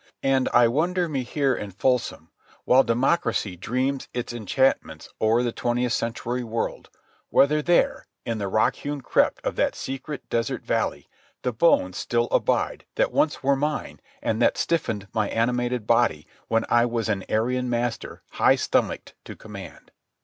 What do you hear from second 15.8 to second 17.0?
body when I